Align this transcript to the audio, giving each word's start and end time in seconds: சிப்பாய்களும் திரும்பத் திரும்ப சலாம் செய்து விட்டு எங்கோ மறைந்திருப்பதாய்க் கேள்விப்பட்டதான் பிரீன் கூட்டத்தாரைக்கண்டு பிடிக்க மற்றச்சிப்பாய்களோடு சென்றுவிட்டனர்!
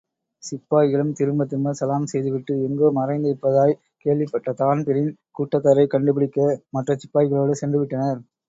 சிப்பாய்களும் 0.43 1.11
திரும்பத் 1.17 1.49
திரும்ப 1.49 1.73
சலாம் 1.79 2.07
செய்து 2.11 2.29
விட்டு 2.31 2.53
எங்கோ 2.63 2.87
மறைந்திருப்பதாய்க் 2.97 3.77
கேள்விப்பட்டதான் 4.05 4.81
பிரீன் 4.87 5.09
கூட்டத்தாரைக்கண்டு 5.37 6.15
பிடிக்க 6.17 6.39
மற்றச்சிப்பாய்களோடு 6.77 7.61
சென்றுவிட்டனர்! 7.61 8.21